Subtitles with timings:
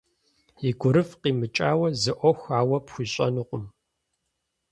[0.69, 3.65] И гурыфӏ къимыкӏауэ зы ӏуэху ауэ пхуищӏэнукъым.